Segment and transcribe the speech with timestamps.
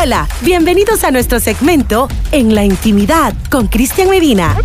[0.00, 4.56] Hola, bienvenidos a nuestro segmento En la Intimidad con Cristian Medina.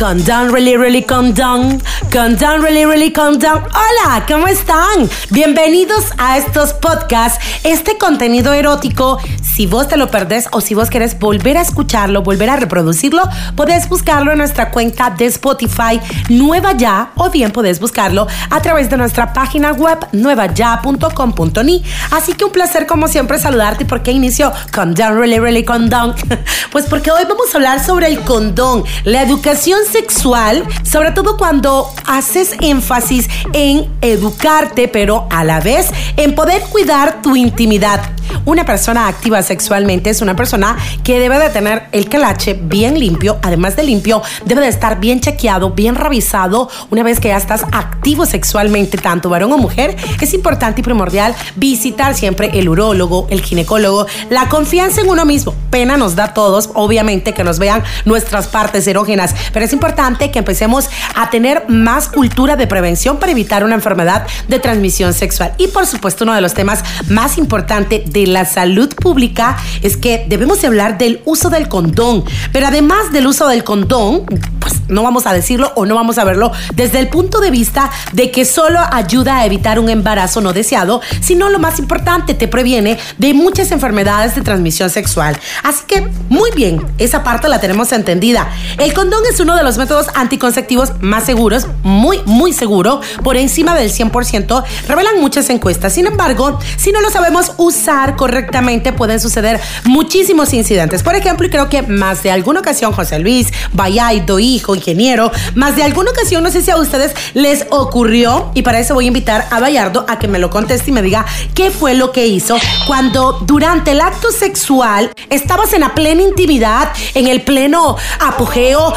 [0.00, 1.82] Condón, really, really condón.
[2.10, 3.62] Condón, really, really condón.
[3.64, 5.10] Hola, ¿cómo están?
[5.28, 7.38] Bienvenidos a estos podcasts.
[7.64, 12.22] Este contenido erótico, si vos te lo perdés o si vos querés volver a escucharlo,
[12.22, 13.24] volver a reproducirlo,
[13.56, 18.88] podés buscarlo en nuestra cuenta de Spotify Nueva Ya o bien podés buscarlo a través
[18.88, 21.84] de nuestra página web nuevaya.com.ni.
[22.10, 26.14] Así que un placer como siempre saludarte porque inicio Condón, really, really condón.
[26.72, 31.90] Pues porque hoy vamos a hablar sobre el condón, la educación sexual, sobre todo cuando
[32.06, 38.00] haces énfasis en educarte, pero a la vez en poder cuidar tu intimidad.
[38.44, 43.38] Una persona activa sexualmente es una persona que debe de tener el calache bien limpio,
[43.42, 46.68] además de limpio, debe de estar bien chequeado, bien revisado.
[46.90, 51.34] Una vez que ya estás activo sexualmente, tanto varón o mujer, es importante y primordial
[51.56, 55.54] visitar siempre el urólogo, el ginecólogo, la confianza en uno mismo.
[55.70, 60.30] Pena nos da a todos, obviamente, que nos vean nuestras partes erógenas, pero es importante
[60.30, 65.54] que empecemos a tener más cultura de prevención para evitar una enfermedad de transmisión sexual.
[65.58, 70.24] Y por supuesto, uno de los temas más importantes de la salud pública es que
[70.28, 72.24] debemos de hablar del uso del condón.
[72.52, 74.24] Pero además del uso del condón,
[74.60, 77.90] pues no vamos a decirlo o no vamos a verlo desde el punto de vista
[78.12, 82.48] de que solo ayuda a evitar un embarazo no deseado, sino lo más importante, te
[82.48, 85.38] previene de muchas enfermedades de transmisión sexual.
[85.62, 88.48] Así que muy bien, esa parte la tenemos entendida.
[88.78, 93.74] El condón es uno de los métodos anticonceptivos más seguros, muy, muy seguro, por encima
[93.74, 95.92] del 100%, revelan muchas encuestas.
[95.92, 101.02] Sin embargo, si no lo sabemos usar correctamente, pueden suceder muchísimos incidentes.
[101.02, 105.76] Por ejemplo, y creo que más de alguna ocasión, José Luis, Bayaido, hijo, ingeniero, más
[105.76, 109.08] de alguna ocasión, no sé si a ustedes les ocurrió, y para eso voy a
[109.08, 112.26] invitar a Bayardo a que me lo conteste y me diga qué fue lo que
[112.26, 118.92] hizo cuando durante el acto sexual estabas en la plena intimidad, en el pleno apogeo,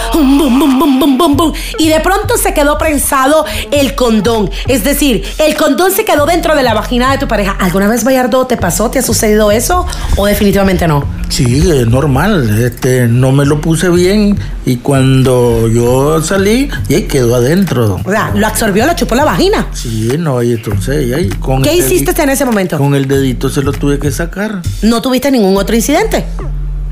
[1.80, 4.50] y de pronto se quedó prensado el condón.
[4.68, 7.56] Es decir, el condón se quedó dentro de la vagina de tu pareja.
[7.60, 8.90] ¿Alguna vez, Bayardo, te pasó?
[8.90, 9.86] ¿Te ha sucedido eso?
[10.18, 11.23] ¿O definitivamente no?
[11.34, 12.60] Sí, es normal.
[12.60, 18.00] Este, no me lo puse bien y cuando yo salí, y ahí quedó adentro.
[18.06, 19.66] O sea, lo absorbió, lo chupó la vagina.
[19.74, 22.78] Sí, no, y entonces, y ahí, con ¿Qué hiciste en ese momento?
[22.78, 24.62] Con el dedito se lo tuve que sacar.
[24.84, 26.24] No tuviste ningún otro incidente.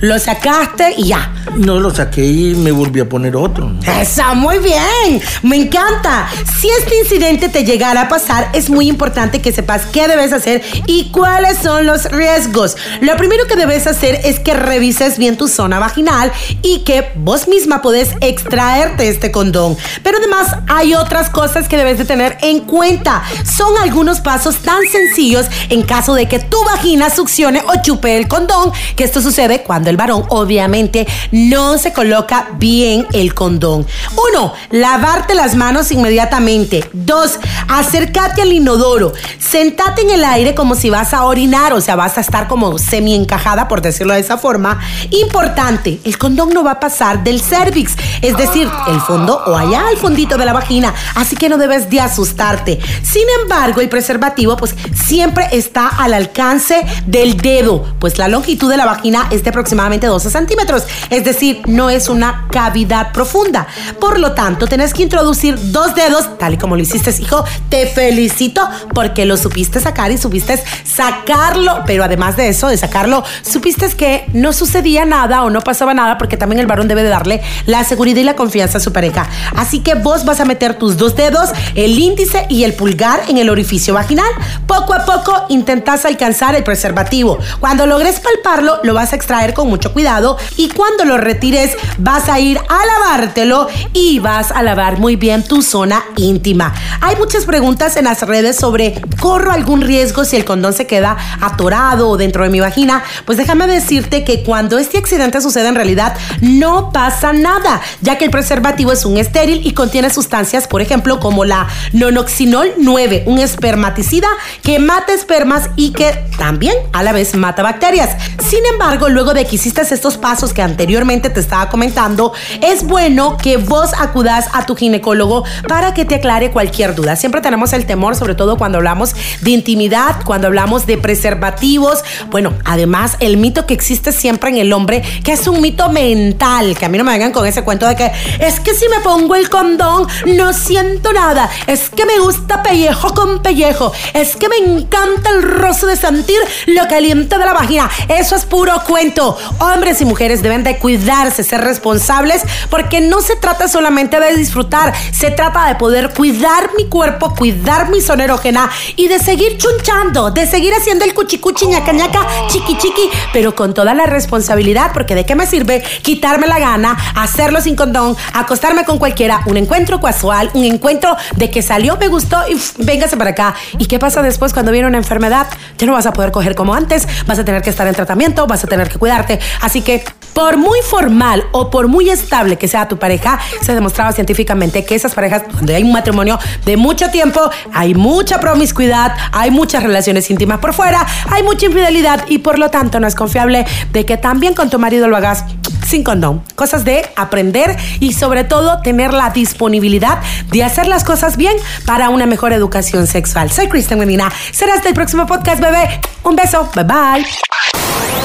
[0.01, 1.31] Lo sacaste y ya.
[1.57, 3.71] No lo saqué y me volví a poner otro.
[3.99, 5.21] Eso, muy bien.
[5.43, 6.27] Me encanta.
[6.59, 10.63] Si este incidente te llegara a pasar, es muy importante que sepas qué debes hacer
[10.87, 12.77] y cuáles son los riesgos.
[13.01, 16.31] Lo primero que debes hacer es que revises bien tu zona vaginal
[16.63, 19.77] y que vos misma podés extraerte este condón.
[20.01, 23.21] Pero además hay otras cosas que debes de tener en cuenta.
[23.45, 28.27] Son algunos pasos tan sencillos en caso de que tu vagina succione o chupe el
[28.27, 33.85] condón, que esto sucede cuando el varón obviamente no se coloca bien el condón.
[34.31, 36.89] Uno, lavarte las manos inmediatamente.
[36.93, 39.13] Dos, acércate al inodoro.
[39.37, 42.79] Sentate en el aire como si vas a orinar, o sea, vas a estar como
[42.79, 44.79] semi encajada, por decirlo de esa forma.
[45.11, 49.87] Importante, el condón no va a pasar del cervix, es decir, el fondo o allá
[49.89, 52.79] al fondito de la vagina, así que no debes de asustarte.
[53.03, 58.77] Sin embargo, el preservativo pues siempre está al alcance del dedo, pues la longitud de
[58.77, 63.67] la vagina es de aproximadamente 12 centímetros, es decir, no es una cavidad profunda.
[63.99, 67.43] Por lo tanto, tenés que introducir dos dedos, tal y como lo hiciste, hijo.
[67.69, 73.23] Te felicito porque lo supiste sacar y supiste sacarlo, pero además de eso, de sacarlo,
[73.41, 77.09] supiste que no sucedía nada o no pasaba nada porque también el varón debe de
[77.09, 79.27] darle la seguridad y la confianza a su pareja.
[79.55, 83.37] Así que vos vas a meter tus dos dedos, el índice y el pulgar en
[83.37, 84.29] el orificio vaginal.
[84.67, 87.39] Poco a poco intentas alcanzar el preservativo.
[87.59, 92.29] Cuando logres palparlo, lo vas a extraer con mucho cuidado y cuando lo retires vas
[92.29, 96.73] a ir a lavártelo y vas a lavar muy bien tu zona íntima.
[97.01, 101.17] Hay muchas preguntas en las redes sobre ¿corro algún riesgo si el condón se queda
[101.41, 103.03] atorado o dentro de mi vagina?
[103.25, 108.25] Pues déjame decirte que cuando este accidente sucede en realidad no pasa nada, ya que
[108.25, 113.39] el preservativo es un estéril y contiene sustancias, por ejemplo, como la nonoxinol 9, un
[113.39, 114.27] espermaticida
[114.63, 118.17] que mata espermas y que también a la vez mata bacterias.
[118.43, 122.31] Sin embargo, luego de que hiciste estos pasos que anteriormente te estaba comentando,
[122.61, 127.17] es bueno que vos acudas a tu ginecólogo para que te aclare cualquier duda.
[127.17, 132.01] Siempre tenemos el temor, sobre todo cuando hablamos de intimidad, cuando hablamos de preservativos.
[132.29, 136.77] Bueno, además, el mito que existe siempre en el hombre, que es un mito mental,
[136.77, 138.09] que a mí no me vengan con ese cuento de que
[138.39, 143.13] es que si me pongo el condón no siento nada, es que me gusta pellejo
[143.13, 147.89] con pellejo, es que me encanta el roce de sentir lo caliente de la vagina.
[148.07, 149.37] Eso es puro cuento.
[149.59, 154.93] Hombres y mujeres deben de cuidarse, ser responsables, porque no se trata solamente de disfrutar,
[155.11, 160.31] se trata de poder cuidar mi cuerpo, cuidar mi zona erógena y de seguir chunchando,
[160.31, 165.15] de seguir haciendo el cuchicuchi ñaca ñaca, chiqui chiqui, pero con toda la responsabilidad, porque
[165.15, 169.99] de qué me sirve quitarme la gana, hacerlo sin condón, acostarme con cualquiera, un encuentro
[170.01, 173.55] casual, un encuentro de que salió, me gustó y véngase para acá.
[173.77, 175.47] ¿Y qué pasa después cuando viene una enfermedad?
[175.77, 178.47] Ya no vas a poder coger como antes, vas a tener que estar en tratamiento,
[178.47, 179.30] vas a tener que cuidarte.
[179.61, 183.75] Así que por muy formal o por muy estable que sea tu pareja, se ha
[183.75, 189.15] demostrado científicamente que esas parejas donde hay un matrimonio de mucho tiempo, hay mucha promiscuidad,
[189.31, 193.15] hay muchas relaciones íntimas por fuera, hay mucha infidelidad y por lo tanto no es
[193.15, 195.45] confiable de que también con tu marido lo hagas
[195.85, 196.43] sin condón.
[196.55, 200.19] Cosas de aprender y sobre todo tener la disponibilidad
[200.51, 201.55] de hacer las cosas bien
[201.85, 203.51] para una mejor educación sexual.
[203.51, 204.31] Soy Kristen Medina.
[204.51, 205.99] Será hasta el próximo podcast, bebé.
[206.23, 206.69] Un beso.
[206.75, 207.60] Bye bye.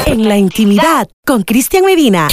[0.07, 2.29] En la intimidad con Cristian Medina.